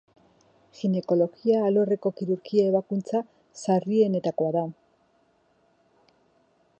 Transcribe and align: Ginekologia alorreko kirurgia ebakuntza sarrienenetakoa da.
Ginekologia 0.77 1.59
alorreko 1.65 2.11
kirurgia 2.21 2.65
ebakuntza 2.71 3.21
sarrienenetakoa 3.65 4.55
da. 4.59 4.67